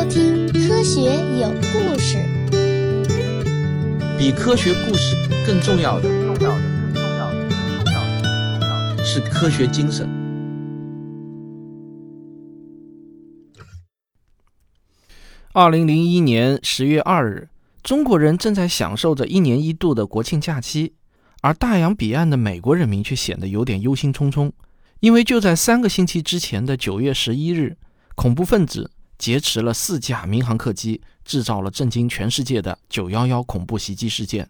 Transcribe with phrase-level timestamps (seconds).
[0.00, 2.16] 收听《科学有故事》。
[4.18, 5.14] 比科学故事
[5.46, 6.58] 更重要的，重要的，
[6.94, 10.08] 更重要的，更重要的，更重要的是科学精神。
[15.52, 17.50] 二零零一年十月二日，
[17.82, 20.94] 中国人正在享受着一年一度的国庆假期，
[21.42, 24.50] 而大洋彼岸的美国人民却显得有点忧心忡忡，
[25.00, 27.76] 因为就在三个星期之前的九月十一日，
[28.14, 28.90] 恐怖分子
[29.20, 34.48] 劫持了四架民航客机，制造了震惊全世界的九幺幺恐怖袭击事件。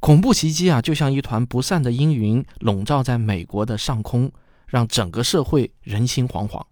[0.00, 4.32] 恐怖袭击啊，就像一团不散的阴云，笼罩在美国的上空，
[4.66, 6.62] 让整个社会人心惶惶。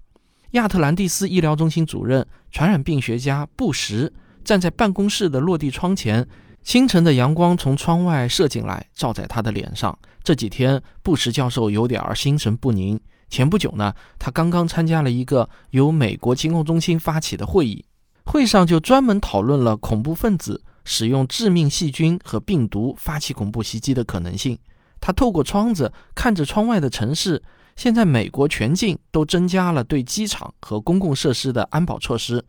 [0.52, 4.10] 亚特兰蒂斯医疗中心主任、传染病学家布什
[4.42, 6.26] 站在办公室的落地窗前，
[6.62, 9.98] 清晨的阳光从窗外射进来，照在他的脸上。
[10.22, 12.98] 这几天，布什教授有点儿心神不宁。
[13.34, 17.84] 前不久呢，他刚刚参加了一个由美国疾控中心发起的会议，
[18.26, 24.56] 会上就专门讨论了恐怖分子使用致命细菌和病毒发起恐怖袭击的可能性。
[25.00, 27.42] 他透过窗子看着窗外的城市。
[27.74, 32.44] 现在美国全境都增加了对机场和公共设施的安保措施，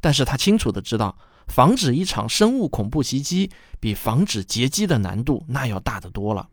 [0.00, 6.48] 但是他清楚的知道，防止一场生物恐怖袭击比防止劫机的难度那要大得多了。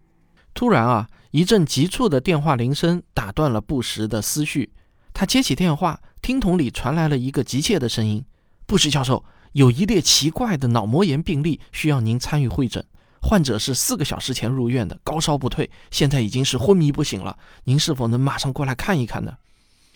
[0.54, 4.74] 突然啊，一阵急促的电话铃声打断了布什的思绪。
[5.14, 8.24] 他接起电话，听筒里传来了一个急切的声音
[8.68, 12.86] ：“布什教授，有一列奇怪的脑膜炎病例需要您参与会诊。”
[13.24, 17.38] 患者是四个小时前入院的，高烧不退，现在已经是昏迷不醒了。
[17.64, 19.38] 您是否能马上过来看一看呢？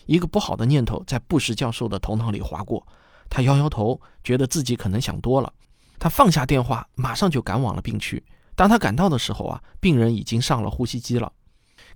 [0.06, 2.86] 一个不好的念头在布什教授的头脑里划过，
[3.30, 5.52] 他摇摇头，觉得自己可能想多了。
[5.98, 8.24] 他放下电话，马上就赶往了病区。
[8.56, 11.32] 当他赶到的时候啊，病人已经上了呼吸机了。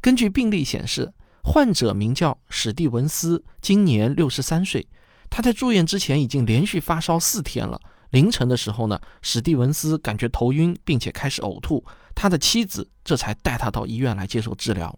[0.02, 4.88] 根据病历显示，患者名叫史蒂文斯，今年六十三岁。
[5.30, 7.80] 他在住院之前已经连续发烧四天了。
[8.12, 11.86] 凌晨的时候呢，史蒂文斯感觉头晕，并且开始呕吐。
[12.16, 14.98] 他的妻子这才带他到医院来接受治疗。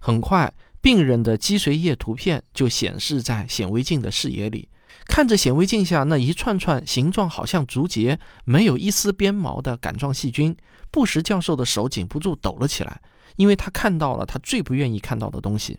[0.00, 4.68] 很快，病人的脊髓液图片就显示在显微镜的视野里。
[5.06, 10.56] 看着显微镜下那一串串形状好像竹节、没有一丝边毛的杆状细菌，
[10.90, 13.00] 布什教授的手禁不住抖了起来，
[13.36, 15.78] 因为他看到了他最不愿意看到的东西。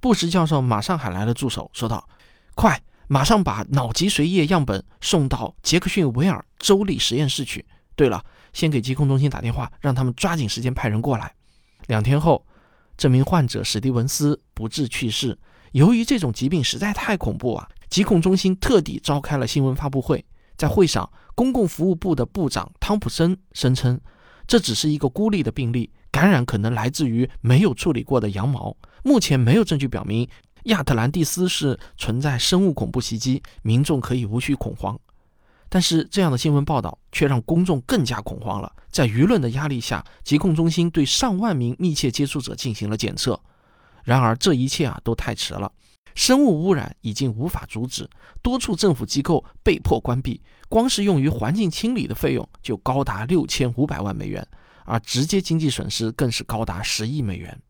[0.00, 2.08] 布什教授马上喊来了助手，说道
[2.54, 7.64] ：“快！”马上把脑脊髓液样本送到杰克逊维尔州立实验室去。
[7.96, 8.22] 对了，
[8.52, 11.34] 先给疾控中心打电话，让他们抓紧时间派人过来。
[11.86, 12.46] 两天后，
[12.98, 15.38] 这名患者史蒂文斯不治去世。
[15.72, 20.24] 由于这种疾病实在太恐怖啊，疾控中心特地召开了新闻发布会。
[20.56, 24.00] 在会上，公共服务部的部长汤普森声称，
[24.46, 28.76] 这只是一个孤立的病例，感染可能来自于没有处理过的羊毛。
[29.04, 30.28] 目前没有证据表明。
[30.64, 34.98] 亚特兰蒂斯是存在生物恐怖袭击，民众可以无需恐慌。
[35.68, 38.70] 但是这样的新闻报道却让公众更加恐慌了。
[38.90, 43.40] 在舆论的压力下，疾控中心对上万名密切接触者进行了检测。
[44.02, 45.70] 然而这一切啊都太迟了，
[46.14, 48.08] 生物污染已经无法阻止，
[48.42, 54.46] 多处政府机构被迫关闭，光是用于环境清理的费用就高达六千五百万美元，
[54.84, 57.60] 而直接经济损失更是高达十亿美元。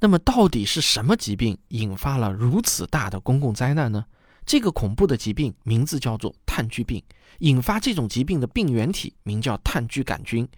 [0.00, 4.04] 那么，到底是什么疾病引发了如此大的公共灾难呢？
[4.46, 7.02] 这个恐怖的疾病名字叫做炭疽病，
[7.40, 10.48] 引发这种疾病的病原体名叫炭疽杆菌。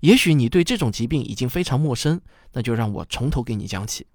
[0.00, 2.20] 也许你对这种疾病已经非常陌生，
[2.52, 4.06] 那就让我从头给你讲起。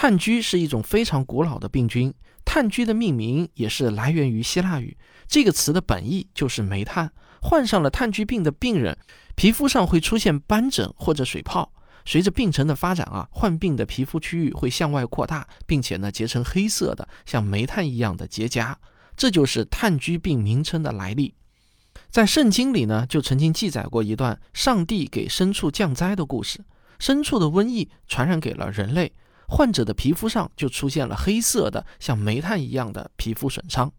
[0.00, 2.14] 炭疽是一种非常古老的病菌，
[2.44, 7.10] 炭疽的命名也是来源于希腊语，这个词的本意就是煤炭。
[7.42, 8.96] 患上了炭疽病的病人，
[9.34, 11.72] 皮肤上会出现斑疹或者水泡。
[12.06, 18.76] 随着病程的发展啊，患病的皮肤区域会向外扩大，并且呢结成黑色的像煤炭一样的结痂，
[19.16, 21.34] 这就是炭疽病名称的来历。
[22.08, 26.60] 在圣经里呢，就曾经记载过一段上帝给牲畜降灾的故事，
[27.00, 29.12] 牲畜的瘟疫传染给了人类，
[29.48, 33.90] 患者的皮肤上就出现了黑色的像煤炭一样的皮肤损伤。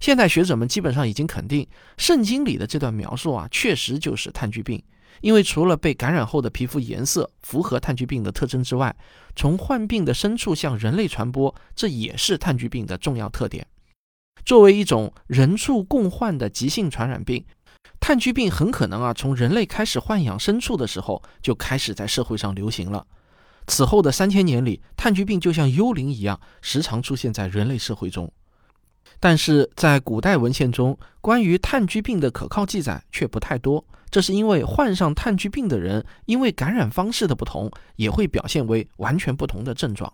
[0.00, 1.66] 现代学者们基本上已经肯定，
[1.96, 4.82] 圣经里的这段描述啊，确实就是炭疽病。
[5.22, 8.94] 因为除了被感染后的皮肤颜色符合炭疽病的特征之外，
[9.36, 13.66] 从患病的牲畜向人类传播，这也是炭疽病的重要特点。
[14.44, 17.44] 作为一种人畜共患的急性传染病，
[18.00, 23.06] 炭疽病很可能啊从人类开始豢养牲畜的时候就开始在社会上流行了。
[23.70, 28.30] 此后的三千年里，炭疽病就像幽灵一样，时常出现在人类社会中。
[29.20, 33.84] 但是在古代文献中，关于炭疽病的可靠记载却不太多。
[34.10, 40.12] 这是因为患上炭疽病的人，因为感染方式的不同，也会表现为完全不同的症状。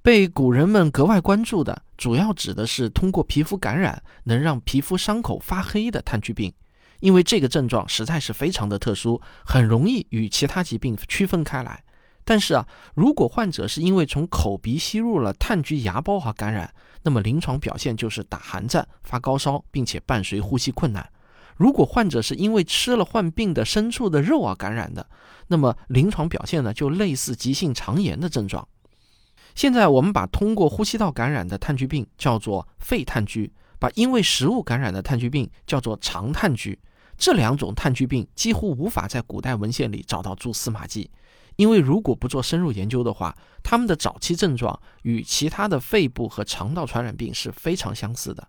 [0.00, 6.52] 被古人们格外关注的，主要指的是通过皮肤感染能让皮肤伤口发黑的炭疽病，
[7.00, 11.82] 因为这个症状实在是非常的特殊，很容易与其他疾病区分开来。
[12.24, 16.72] 但是啊，如果患者是因为从口鼻吸入了炭疽芽孢而感染，
[17.02, 21.08] 那么临床表现就是打寒战、发高烧，并且伴随呼吸困难。
[21.56, 25.06] 如果患者是因为吃了患病的牲畜的肉而感染的，
[25.48, 28.66] 那么临床表现呢就类似急性肠炎的症状。
[29.54, 36.78] 现在我们把通过呼吸道感染的炭疽病叫做肺炭疽，把因为食物感染的炭疽病叫做肠炭疽。
[37.18, 41.10] 这两种炭疽病几乎无法在古代文献里找到蛛丝马迹。
[41.56, 48.48] 因为如果不做深入研究的话，他们的早期症状与其他的肺部和肠道传染病是非常相似的。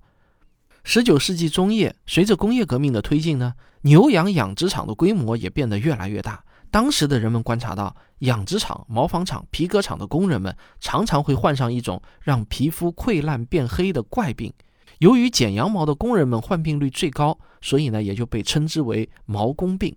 [0.84, 3.54] 十九世纪中叶，随着工业革命的推进呢，
[3.84, 6.44] 牛羊养殖场的规模也变得越来越大。
[6.70, 14.52] 当时的人们观察到，养殖场、毛纺厂、皮革厂的工人们常常会患上一种让皮肤溃烂变黑的怪病。
[14.98, 19.96] 由于剪羊毛的工人们患病率最高，所以呢，也就被称之为毛工病。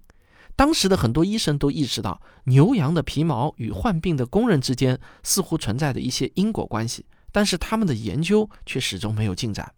[0.57, 9.71] 当时的很多医生都意识到，牛羊的皮毛与患病的工人之间似乎存在着一些因果关系，但是他们的研究却始终没有进展。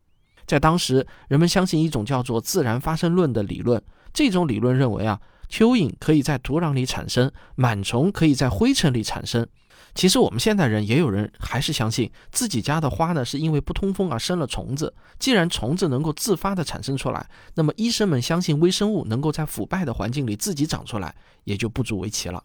[0.47, 3.83] 在当时，人们相信一种叫做自然发生论的理论，
[4.15, 5.21] 这种理论认为啊，
[5.51, 9.47] 蚯蚓可以在土壤里产生，螨虫可以在灰尘里产生。
[9.95, 14.95] 其实我们现代人也有人还是相信自己家的花呢，是因为不通风而生了虫子。
[15.19, 21.15] 既然虫子能够自发的产生出来，那么医生们相信微生物能够在腐败的环境里自己长出来，
[21.45, 22.45] 也就不足为奇了。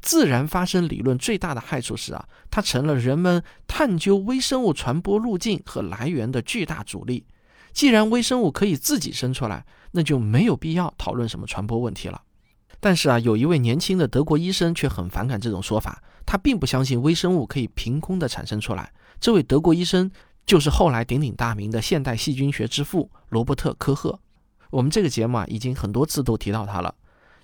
[0.00, 7.26] 自然发生理论最大的害处是啊，它成了人们探究微生物传播路径和来源的巨大阻力。
[7.72, 12.22] 既然微生物可以自己生出来，那就没有必要讨论什么传播问题了。
[12.78, 16.02] 但是啊，有一位年轻的德国医生却很反感这种说法。
[16.24, 18.92] 他并不相信微生物可以凭空的产生出来。
[19.18, 20.08] 这位德国医生
[20.46, 24.18] 就是后来鼎鼎大名的现代细菌学之父罗伯特·科赫。
[24.70, 26.94] 我们这个节目啊，已经很多次都提到他了。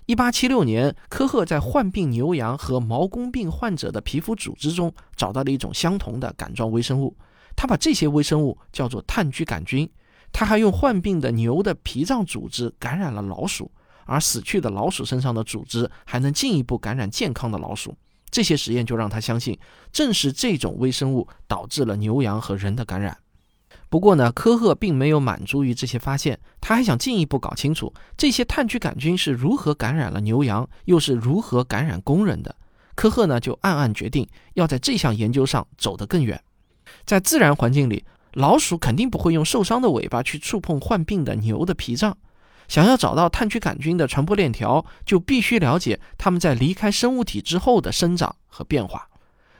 [0.05, 7.13] 一八七六年，科赫在患病牛羊和毛弓病患者的皮肤组织中找到了一种相同的杆状微生物。
[7.57, 9.89] 他把这些微生物叫做炭疽杆菌。
[10.31, 13.71] 他还用患病的牛的脾脏组织感染了老鼠。
[14.09, 17.93] 而死去的老鼠身上的组织还能进一步感染健康的老鼠，
[18.31, 19.59] 这些实验就让他相信，
[19.91, 23.17] 正是这种微生物导致了牛羊和人的感染。
[23.89, 32.55] 不过呢，科赫并没有满足于这些发现，他还想进一步搞清楚这些炭疽杆菌是如何感染了牛羊，又是如何感染工人的。
[32.95, 36.41] 科赫呢，就暗暗决定要在这项研究上走得更远。
[37.03, 38.05] 在自然环境里，
[38.37, 42.15] 老鼠肯定不会用受伤的尾巴去触碰患病的牛的脾脏。
[42.67, 49.09] 想要找到炭疽杆菌的传播链条，就必须了解它们在离开生物体之后的生长和变化。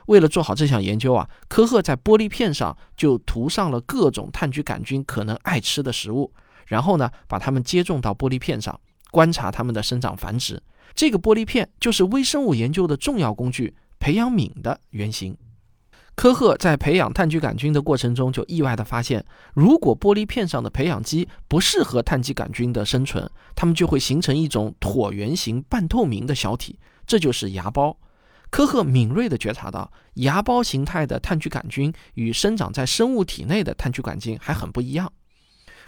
[0.06, 6.32] 为了做好这项研究啊，科赫在玻璃片上就涂上了各种炭疽杆菌可能爱吃的食物，
[6.66, 8.78] 然后呢，把它们接种到玻璃片上，
[9.10, 10.62] 观察它们的生长繁殖。
[10.94, 15.36] 这个玻璃片就是微生物研究的重要工具——培养皿的原型。
[16.18, 19.24] 科赫在培养炭疽杆菌的过程中，就意外地发现，
[19.54, 26.76] 如果玻璃片上的培养基不适合炭疽杆菌的生存，它们就会形成一种椭圆形半透明的小体，
[27.06, 27.94] 这就是芽孢。
[28.50, 35.12] 科赫敏锐地觉察到，芽孢形态的炭疽杆菌与生长在生物体内的炭疽杆菌还很不一样。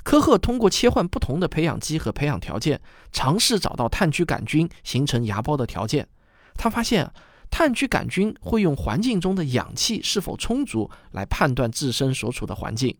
[0.04, 6.06] 科赫通过切换不同的培养基和培养条件，尝试找到炭疽杆菌形成芽孢的条件。
[6.54, 7.10] 他发现。
[7.50, 12.96] 炭疽杆菌会用环境中的氧气是否充足来判断自身所处的环境，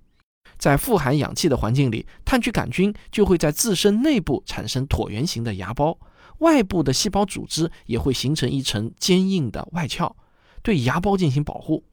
[0.59, 5.97] 在富含氧气的环境里，炭疽杆菌就会在自身内部产生椭圆形的芽孢，
[6.39, 10.15] 外部的细胞组织也会形成一层坚硬的外壳，
[10.63, 11.85] 对芽孢进行保护。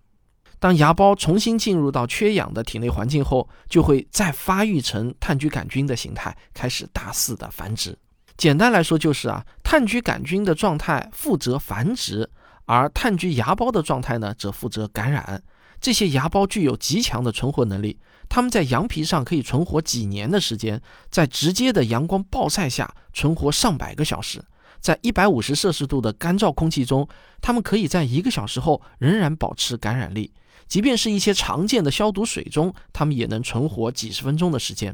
[0.60, 7.96] 当芽孢重新进入到缺氧的体内环境后，就会再发育成炭疽杆菌的形态，开始大肆的繁殖。
[8.36, 12.30] 简单来说就是啊，炭疽杆菌的状态负责繁殖。
[12.67, 15.41] 而炭疽芽孢的状态呢，则负责感染。
[15.79, 24.43] 这些芽孢具有极强的存活能力，它们在羊皮上可以存活几年的时间，在直接的阳光暴晒下存活上百个小时，
[24.81, 27.07] 在一百五十摄氏度的干燥空气中，
[27.41, 30.33] 它们可以在一个小时后仍然保持感染力。
[30.67, 34.93] 即便是一些常见的消毒水中，它们也能存活几十分钟的时间。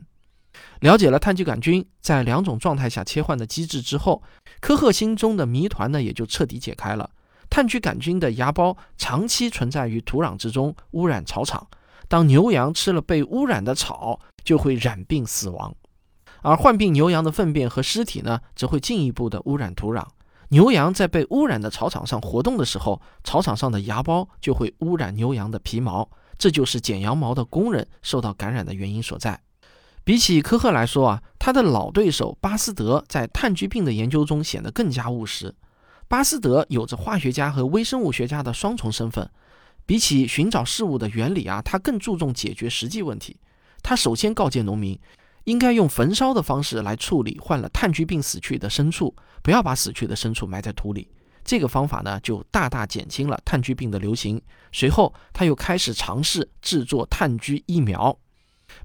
[0.81, 4.21] 了解了炭疽杆菌在两种状态下切换的机制之后，
[4.59, 7.09] 科赫心中的谜团呢，也就彻底解开了。
[7.53, 11.67] 炭疽杆菌的芽孢长期存在于土壤之中，污染草场。
[12.07, 15.72] 当牛羊吃了被污染的草，就会染病死亡。
[16.41, 20.03] 而患病牛羊的粪便和尸体呢，则会进一步的污染土壤。
[20.50, 29.39] 牛羊在被污染的草场上活动的时候，草场上的芽孢就会污染牛羊的皮毛，这就是剪羊毛的工人受到感染的原因所在。
[30.03, 35.53] 比起科赫来说啊，他的老对手巴斯德在炭疽病的研究中显得更加务实。
[36.07, 39.29] 巴斯德有着化学家和微生物学家的双重身份，
[39.86, 43.38] 比起寻找事物的原理啊，他更注重解决实际问题。
[43.81, 45.00] 他首先告诫农民，
[45.45, 51.10] 应该用焚烧的方式来处理患了炭疽病死去的牲畜，不要把死去的牲畜埋在土里。
[51.43, 54.41] 这个方法呢，就大大减轻了炭疽病的流行。
[54.72, 58.17] 随后，他又开始尝试制作炭疽疫苗。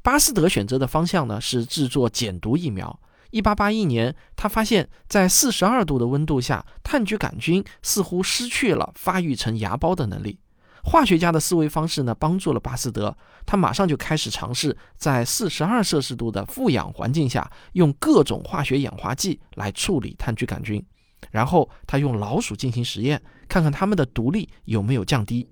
[0.03, 2.99] 巴斯德选择的方向呢，是制作减毒疫苗。
[3.31, 10.39] 一八八一年，他发现，在四十二度的温度下，炭疽杆菌似乎失去了发育成芽孢的能力。
[10.83, 13.15] 化学家的思维方式呢，帮助了巴斯德。
[13.45, 20.83] 他马上就开始尝试在四十二摄氏度的负氧环境下，用各种化学氧化剂来处理炭疽杆菌。
[21.31, 25.47] 然后他用老鼠进行实验，看看它们的毒力有没有降低。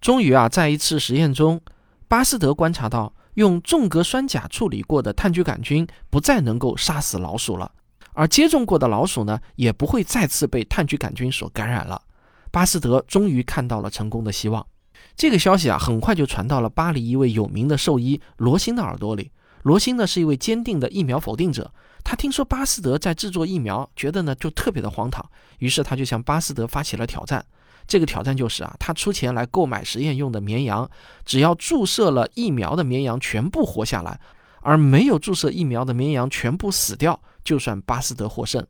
[0.00, 1.60] 终于啊，在一次实验中，
[2.08, 3.14] 巴斯德观察到。
[3.38, 7.70] 用重镉酸钾处理过的炭疽杆菌不再能够杀死老鼠了，
[8.12, 12.02] 而接种过的老鼠呢，也不会再次被炭疽杆菌所感染了。
[12.50, 14.66] 巴斯德终于看到了成功的希望。
[15.14, 19.30] 这个消息啊，很快就传到了巴黎一位有名的兽医罗辛的耳朵里。
[19.62, 21.72] 罗辛呢，是一位坚定的疫苗否定者。
[22.02, 25.24] 他听说巴斯德在制作疫苗，觉得呢就特别的荒唐，
[25.60, 27.46] 于是他就向巴斯德发起了挑战。
[27.88, 30.88] 这个挑战就是啊，他出钱来购买实验用的绵羊，
[31.24, 34.20] 只要注射了疫苗的绵羊全部活下来，
[34.60, 38.64] 而没有注射疫苗的绵羊全部死掉，就算巴斯德获胜。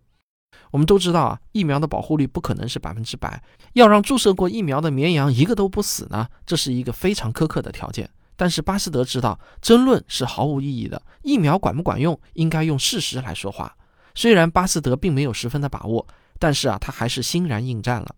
[0.70, 8.08] 我们都知道啊，疫苗的保护率不可能是百分之百，要让注射过疫苗的绵羊一个都不死呢，这是一个非常苛刻的条件。
[8.36, 13.74] 但是巴斯德知道，争论是毫无意义的，疫苗管不管用，应该用事实来说话。
[14.14, 16.06] 虽然巴斯德并没有十分的把握，
[16.38, 18.14] 但是啊，他还是欣然应战了。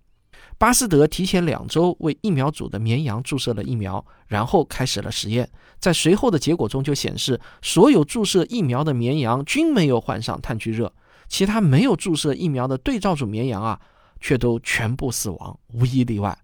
[0.60, 5.48] 巴斯德提前两周为疫苗组的绵羊注射了疫苗，然后开始了实验。
[5.78, 10.92] 在随后的结果中就显示，所有注射疫苗的绵羊均没有患上炭疽热，
[11.28, 13.80] 其他没有注射疫苗的对照组绵羊啊，
[14.20, 16.38] 却都全部死亡，无一例外。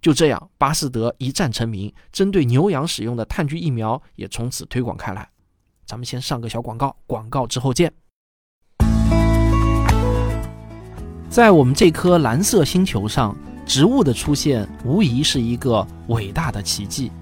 [0.00, 5.28] 就这样，巴斯德一战成名，针对牛羊使用的炭疽疫苗也从此推广开来。
[5.84, 7.92] 咱们先上个小广告，广告之后见。
[11.28, 13.36] 在我们这颗蓝色星球上。
[13.68, 17.12] 植物的出现无疑是一个伟大的奇迹。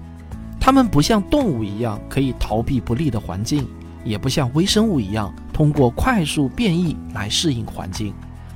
[0.59, 3.67] 它们不像动物一样可以逃避不利的环境，
[4.03, 8.13] 也不像微生物一样通过快速变异来适应环境。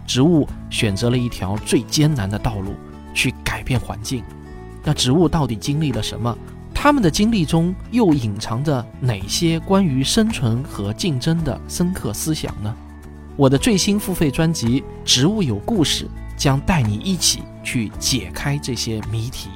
[0.07, 2.73] 植物选择了一条最艰难的道路
[3.13, 4.23] 去改变环境。
[4.83, 6.35] 那植物到底经历了什么？
[6.73, 12.73] 它们的经历中又隐藏着哪些关于生存和竞争的深刻思想呢？
[13.35, 16.05] 我的最新付费专辑《植物有故事》。
[16.41, 19.47] 将带你一起去解开这些谜题。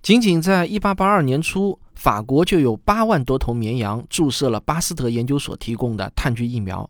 [0.00, 6.88] 仅仅在一八八二年初，法国就有八万多头绵羊注射了巴斯德研究所提供的炭疽疫苗。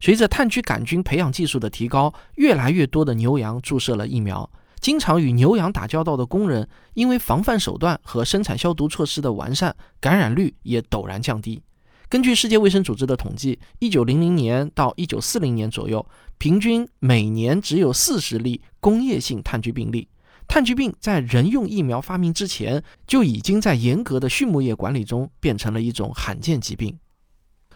[0.00, 4.48] 随着炭疽杆菌培养技术的提高，越来越多的牛羊注射了疫苗。
[4.78, 11.60] 经常与牛羊打交道的工人，因为防范手段和生产消毒措施的完善，感染率也陡然降低。
[12.08, 16.06] 根据世界卫生组织的统计，一九零零年到一九四零年左右，
[16.38, 20.08] 平均每年只有四十例工业性炭疽病例。
[20.46, 26.96] 炭疽病在人用疫苗发明之前，就已经在严格的畜牧业管理中变成了一种罕见疾病。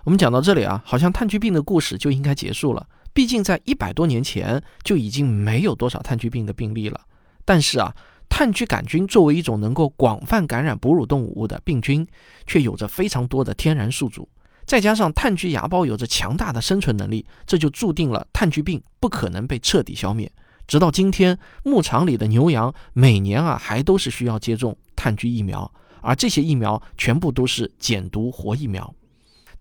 [0.04, 2.86] 我们讲到这里啊，好像炭疽病的故事就应该结束了。
[3.12, 7.00] 毕竟在一百多年前就已经没有多少炭疽病的病例了。
[7.44, 7.94] 但是啊。
[8.30, 12.06] 炭疽杆菌作为一种能够广泛感染哺乳动物的病菌，
[12.46, 14.26] 却有着非常多的天然宿主，
[14.64, 20.32] 再加上炭疽芽孢有着强大的生存能力，这就注定了炭疽病不可能被彻底消灭。
[20.66, 25.70] 直到今天，牧场里的牛羊每年啊还都是需要接种炭疽疫苗，
[26.00, 28.94] 而这些疫苗全部都是减毒活疫苗。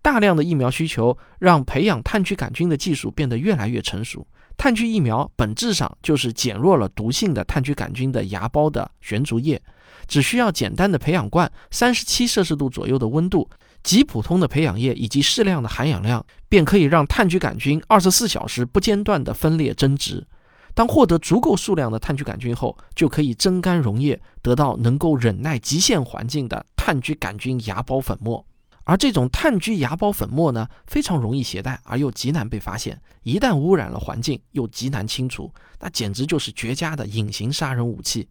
[0.00, 4.26] 大量的疫苗需求让培养炭疽杆菌的技术变得越来越成熟。
[4.60, 9.58] 炭疽疫苗本质上就是减弱了毒性的炭疽杆菌的芽孢的悬浊液，
[10.06, 13.48] 只需要简单的培养罐，三十七摄氏度左右的温度，
[13.82, 20.26] 极普通的培养液以及适量的含氧量，便可以让炭疽杆菌二十四小时不间断的分裂增殖。
[20.74, 28.44] 当获得足够数量的炭疽杆菌后，就可以蒸干溶液，得到能够忍耐极限环境的炭疽杆菌芽孢粉末。
[28.90, 33.00] 而这种炭疽芽孢粉末呢，非常容易携带，而又极难被发现。
[33.22, 38.28] 一旦污染了环境，又极难清除，那简直就是绝佳的隐形杀人武器。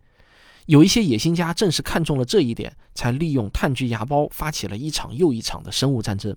[0.65, 6.35] 有一些野心家正是看中了这一点，才利用炭疽芽孢发起了一场又一场的生物战争。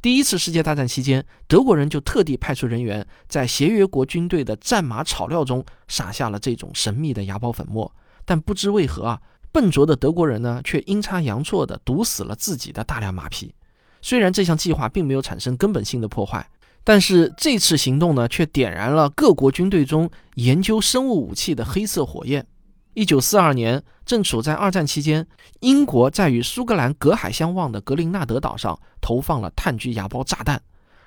[0.00, 9.20] 第一次世界大战期间，德国人就特地派出人员在协约国军队的战马草料中撒下了这种神秘的芽孢粉末，但不知为何啊，
[9.52, 13.54] 笨拙的德国人呢却阴差阳错地毒死了自己的大量马匹。
[14.02, 16.48] 虽然这项计划并没有产生根本性的破坏，
[16.84, 22.46] 但是这次行动呢却点燃了各国军队中研究生物武器的黑色火焰。
[22.94, 25.26] 一九四二年，正处在二战期间，
[25.60, 30.60] 英国在与苏格兰隔海相望的格林纳德岛上投放了炭疽芽孢炸弹。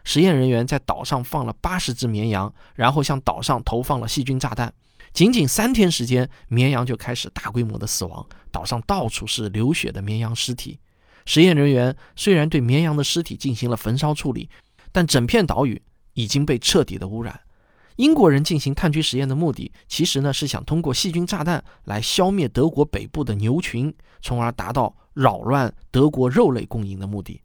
[0.06, 4.74] 实验人员在岛上放了八十只绵羊，然后向岛上投放了细菌炸弹。
[5.14, 10.80] 仅仅三天时间，绵羊就开始大规模的死亡，岛上到处是流血的绵羊尸体。
[11.26, 14.50] 实验人员虽然对绵羊的尸体进行了焚烧处理，
[14.92, 15.82] 但整片岛屿
[16.14, 17.40] 已经被彻底的污染。
[17.98, 23.94] 英国人进行炭疽实验的目的，其实呢是想通过细菌炸弹来消灭德国北部的牛群，
[24.24, 27.40] 从而达到扰乱德国肉类供应的目的。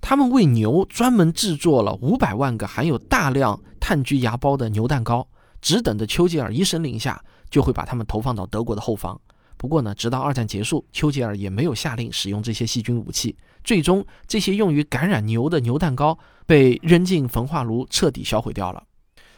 [0.00, 5.28] 他们为牛专门制作了五百万个含有大量炭疽芽孢的牛蛋糕，
[5.62, 9.18] 只等着丘吉尔一声令下，就会把它们投放到德国的后方。
[9.56, 13.36] 不过呢，直到二战结束，丘吉尔也没有下令使用这些细菌武器。
[13.62, 18.82] 最终，这些用于感染牛的牛蛋糕被扔进焚化炉，彻底销毁掉了。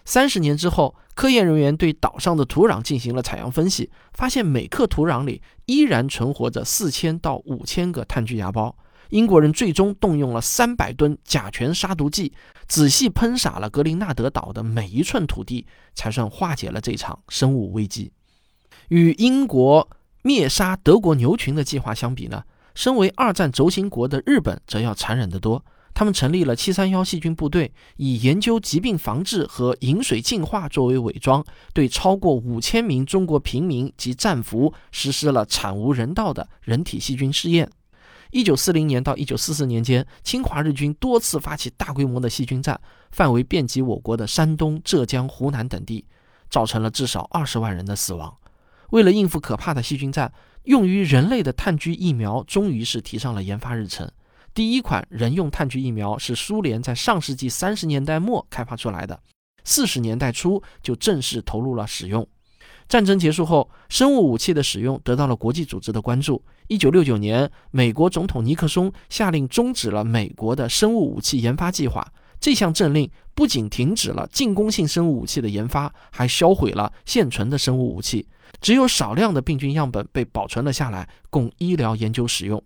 [0.06, 8.72] 三十年之后，科研人员对岛上的土壤进行了采样分析，发现每克土壤里依然存活着四千到五千个炭疽芽孢。
[9.14, 12.32] 英国人最终动用了三百吨甲醛杀毒剂，
[12.66, 18.10] 仔细喷洒了格林纳德岛的每一寸土地，才算化解了这场生物危机。
[18.88, 19.88] 与英国
[20.22, 22.42] 灭杀德国牛群的计划相比呢，
[22.74, 25.64] 身为二战轴心国的日本则要残忍得多。
[25.94, 37.70] 他们成立了七三幺细菌部队，以研究疾病防治和饮水净化作为伪装，对超过五千名中国平民及战俘实施了惨无人道的人体细菌试验。
[38.34, 42.80] 一九四零年到一九四四年间，侵华日军多次发起大规模的细菌战，
[43.12, 46.04] 范围遍及我国的山东、浙江、湖南等地，
[46.50, 48.36] 造成了至少二十万人的死亡。
[48.90, 50.32] 为了应付可怕的细菌战，
[50.64, 54.10] 用于人类的炭疽疫苗终于是提上了研发日程。
[54.52, 59.22] 第一款人用炭疽疫苗是苏联在上世纪三十年代末开发出来的，
[59.62, 62.26] 四十年代初就正式投入了使用。
[62.88, 66.42] 战争结束后，生物武器的使用得到了国际组织的关注。
[66.68, 72.06] 一九六九年，美国总统尼克松下令终止了美国的生物武器研发计划。
[72.40, 78.28] 这项政令不仅停止了进攻性生物武器的研发，还销毁了现存的生物武器，
[78.60, 82.62] 只有少量的病菌样本被保存了下来，供医疗研究使用。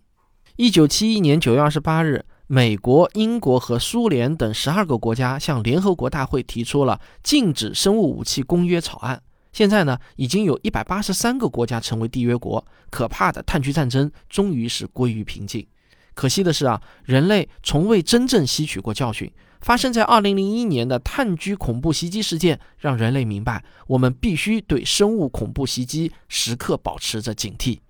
[0.57, 9.22] 一九七一年九月二十八日，美国、英国和苏联等十二个国家向联合国大会提出了禁止生物武器公约草案。
[9.59, 15.66] 现在呢，已经有一百八十三个国家成为缔约国，可怕的炭疽战争终于是归于平静。
[16.14, 19.29] 可惜的是啊，人类从未真正吸取过教训。
[19.61, 27.81] 发生在二零零一年的炭疽恐怖袭击事件，让人类明白，我们必须对生物恐怖袭击时刻保持着警惕。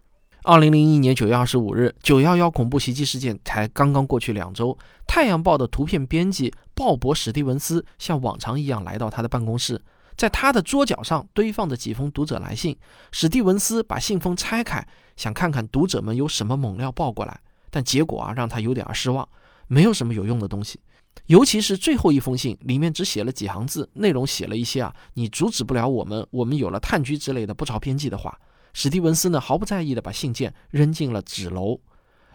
[0.45, 4.73] 二零零一年九月二十五日，九幺幺恐怖袭击事件才刚刚过去两周。
[5.07, 9.79] 《太阳报》的图片编辑鲍勃·史蒂文斯像往常一样来到他的办公室，
[10.19, 12.77] 在他的桌角上堆放着几封读者来信。
[13.13, 14.85] 史蒂文斯把信封拆开，
[15.17, 19.27] 想看看读者们有什么猛料报过来，但结果啊让他有点失望，
[19.69, 20.81] 没有什么有用的东西。
[21.27, 28.37] 尤其是最后一封信，里面只写了几行字，内容写了一些啊你阻止不了我们，我们有了炭疽之类的不着边际的话。
[28.75, 31.81] 史蒂文斯呢，毫不在意地把信件扔进了纸篓。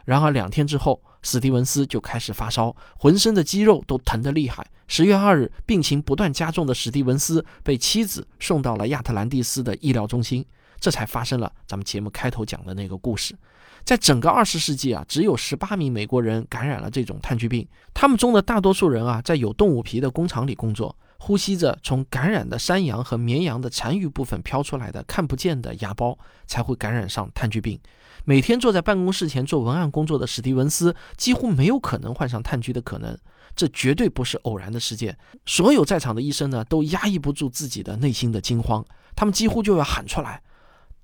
[0.05, 4.63] 然而两天之后，史蒂文斯就开始发烧，浑身的肌肉都疼得厉害。
[4.87, 10.45] 十月二日，病情不断加重的史蒂文斯被妻子送到了亚特兰蒂斯的医疗中心，
[10.79, 13.35] 这才发生了咱们节目开头讲的那个故事。
[13.83, 20.95] 在整个二十世纪啊，只有十八名美国人感染了这种炭疽病，他们中的大多数人啊，在有动物皮的工厂里工作。
[21.25, 27.79] 呼吸着从感染的山羊和绵羊的残余部分飘出来的看不见的芽孢，才会感染上炭疽病。
[28.25, 33.17] 每天坐在办公室前做文案工作的史蒂文斯几乎没有可能患上炭疽的可能，
[33.55, 35.17] 这绝对不是偶然的事件。
[35.45, 38.83] 所有在场的医生呢，都压抑不住自己的内心的惊慌，
[39.15, 40.43] 他们几乎就要喊出来：“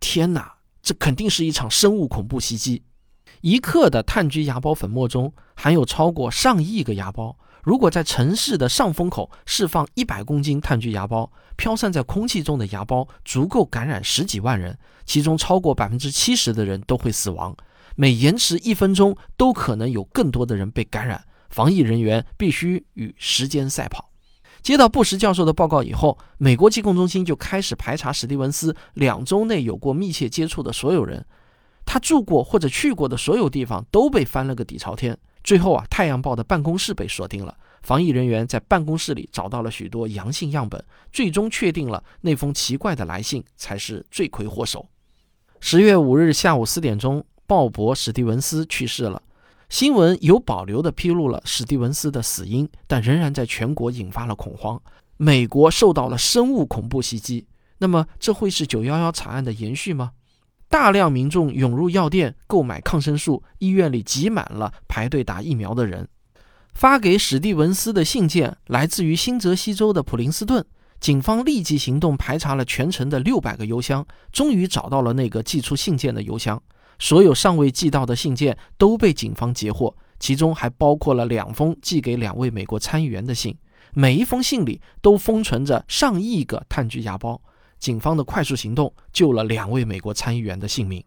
[0.02, 2.84] 天哪，这肯定是一场生物恐怖袭击！
[3.40, 7.38] 一克的炭疽芽孢粉末中含有超过上亿个芽孢。”
[7.70, 17.56] 如果在城市的上风口释放一百公斤炭疽芽孢，飘散在空气中的芽孢足够感染十几万人，其中超过百分之七十的人都会死亡。
[17.96, 21.24] 每延迟一分钟，都可能有更多的人被感染。
[21.52, 24.10] 防疫人员必须与时间赛跑。
[24.64, 31.24] 接到布什教授的报告以后，美国疾控中心就开始排查史蒂文斯两周内有过密切接触的所有人，
[31.86, 35.16] 他住过或者去过的所有地方都被翻了个底朝天。
[35.44, 44.88] 最后啊，《太阳报》的办公室被锁定了，防疫人员在办公室里找到了许多阳性样本，最终确定了那封奇怪的来信才是罪魁祸首。
[45.60, 49.22] 十月五日下午四点钟，鲍勃·史蒂文斯去世了。
[49.70, 54.82] 新闻有保留地披露了史蒂文斯的死因，但仍然在全国引发了恐慌。
[55.18, 57.46] 美国受到了生物恐怖袭击，
[57.78, 60.14] 那么这会是九幺幺惨案的延续吗？
[60.70, 66.08] 大量民众涌入药店购买抗生素，医院里挤满了排队打疫苗的人。
[66.76, 70.64] 发给史蒂文斯的信件来自于新泽西州的普林斯顿，
[71.00, 76.62] 警方立即行动排查了全城的六百个邮箱，终于找到了那个寄出信件的邮箱。
[77.00, 83.58] 所有尚未寄到的信件都被警方截获，其中还包括了两封寄给两位美国参议员的信，
[83.94, 87.40] 每一封信里都封存着上亿个炭疽芽孢。
[87.80, 91.04] 警方的快速行动救了两位美国参议员的性命。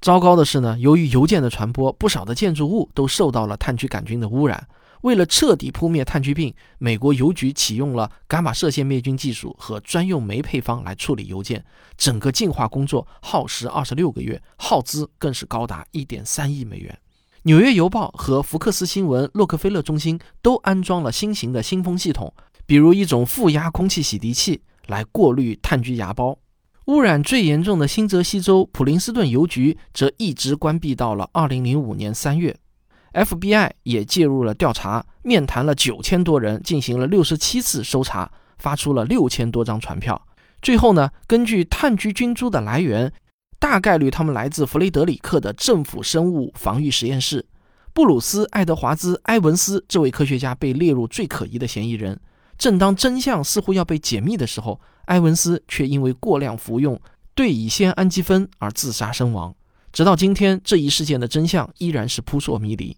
[0.00, 4.66] 糟糕的是呢，由于邮件的传播，不少的建筑物都受到了炭疽杆菌的污染。
[5.02, 11.64] 为了彻底扑灭炭疽病，美国邮局启用了伽马射线灭菌技术和专用酶配方来处理邮件。
[11.96, 16.96] 整个净化工作耗时二十六个月，耗资更是高达一点三亿美元。
[17.42, 22.32] 纽约邮报和福克斯新闻洛克菲勒中心都安装了新型的新风系统，
[22.66, 26.36] 比如一种负压空气洗涤器来过滤炭疽芽孢。
[26.86, 32.56] 污染最严重的新泽西州普林斯顿邮局则一直关闭到了二零零五年三月。
[33.12, 40.20] FBI 也介入了调查，面谈了九千多人，进行了六十七次搜查，发出了六千多张传票。
[40.60, 43.12] 最后呢，根据炭疽菌株的来源，
[43.58, 47.46] 大概率他们来自弗雷德里克的政府生物防御实验室。
[47.92, 52.18] 布鲁斯·爱德华兹·埃文斯这位科学家被列入最可疑的嫌疑人。
[52.62, 57.00] 正当真相似乎要被解密的时候，埃文斯却因为过量服用
[57.34, 59.52] 对乙酰氨基酚而自杀身亡。
[59.92, 62.96] 直到今天，这一事件的真相依然是扑朔迷离。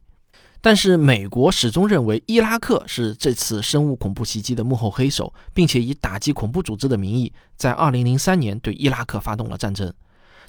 [0.61, 9.91] 但是，美国始终认为伊拉克是这次生物恐怖袭击的幕后黑手，并且以打击恐怖组织的名义，在2003年对伊拉克发动了战争。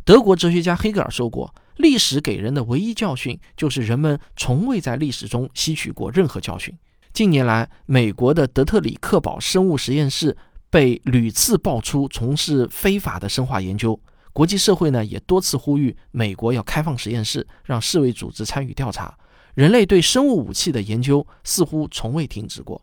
[0.03, 6.77] 德国哲学家黑格尔说过：“历史给人的唯一教训，就是人们从未在历史中吸取过任何教训。”
[7.15, 10.35] 近年来，美国的德特里克堡生物实验室
[10.69, 13.97] 被屡次爆出从事非法的生化研究，
[14.33, 19.17] 国际社会呢也多次呼吁美国要开放实验室，让世卫组织参与调查。
[19.53, 22.81] 人类对生物武器的研究似乎从未停止过。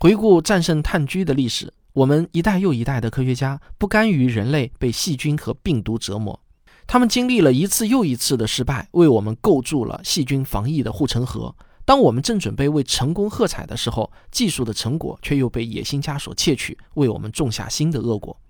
[0.00, 6.40] 回顾战胜炭疽的历史，我们一代又一代的科学家不甘于人类被细菌和病毒折磨，
[6.88, 11.54] 他们经历了一次又一次的失败，为我们构筑了细菌防疫的护城河。
[11.90, 18.40] 当我们正准备为成功喝彩的时候，技术的成果却又被野心家所窃取，为我们种下新的恶果。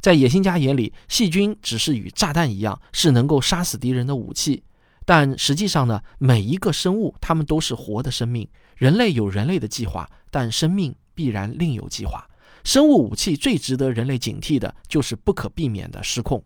[0.00, 4.62] 在野心家眼里，细菌只是与炸弹一样，是能够杀死敌人的武器。
[5.04, 8.48] 但实际上呢，每一个生物，它们都是活的生命。
[8.76, 12.26] 人类有人类的计划，但生命必然另有计划。
[12.64, 16.42] 生物武器最值得人类警惕的就是不可避免的失控。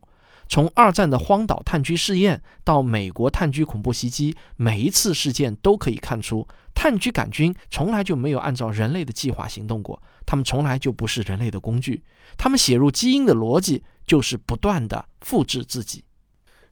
[0.50, 10.02] 从二战的荒岛炭疽试验到美国炭疽恐怖袭击，每一次事件都可以看出，炭疽杆菌从来就没有按照人类的计划行动过。
[10.26, 12.02] 它们从来就不是人类的工具。
[12.36, 16.02] 它们写入基因的逻辑就是不断的复制自己。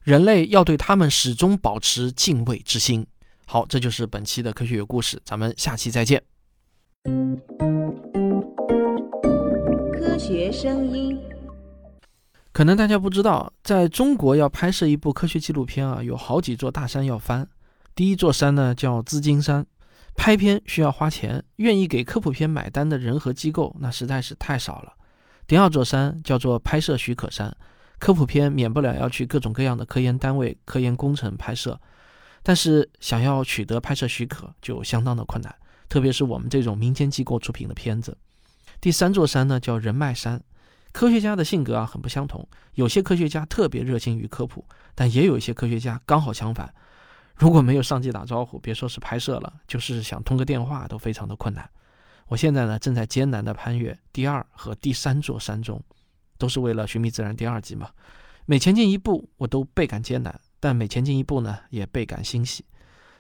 [0.02, 3.06] 人类要对他们始终保持敬畏之心。
[3.46, 6.20] 好，这就是本期的科学有故事，咱们下期再见。
[9.92, 11.38] 科学声音。
[12.58, 17.48] 可能大家不知道，在中国要拍摄一部科学纪录片啊，有好几座大山要翻。
[17.94, 19.64] 第一座山呢叫资金山，
[20.16, 24.92] 拍片需要花钱，愿意给科普片买单的人和机构那实在是太少了。
[25.46, 27.56] 第二座山叫做拍摄许可山。
[28.00, 31.80] 科普片免不了要去各种各样的科研单位、科研工程拍摄，
[32.42, 35.54] 但是想要取得拍摄许可就相当的困难，
[35.88, 38.18] 特别是我们这种民间机构出品的片子。
[38.80, 40.42] 第三座山呢叫人脉山，
[40.92, 46.72] 科学家的性格啊很不相同，有些科学家特别热心于科普，但也有一些科学家刚好相反，
[47.37, 51.68] 如果没有上级打招呼，别说是拍摄了，就是想通个电话都非常的困难。
[52.27, 55.83] 我现在呢正在艰难的攀越第二和第三座山中。
[56.40, 57.90] 都是为了寻觅自然第二季嘛，
[58.46, 62.64] 每前进一步，我都倍感艰难，但每前进一步呢，也倍感欣喜。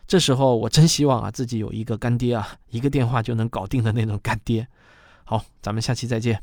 [0.06, 4.68] 这时候，我真希望啊，自己有一个干爹啊，一个电话就能搞定的那种干爹。
[5.24, 6.40] 好，咱们下期再见。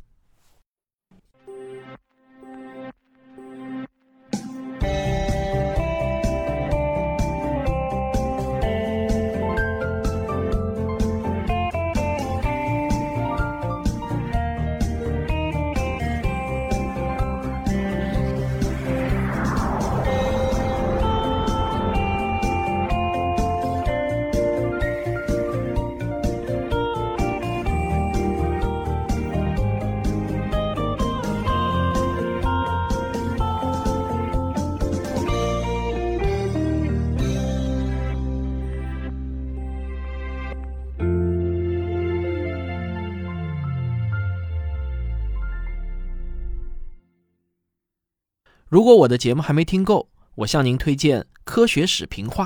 [48.86, 52.45] 如果我的节目还没听够，我向您推荐《科学史评话》。